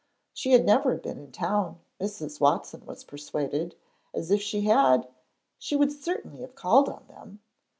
[0.33, 2.39] She had never been in town, Mrs.
[2.41, 3.75] Watson was persuaded,
[4.15, 5.07] as if she had,
[5.59, 7.39] she would certainly have called on them.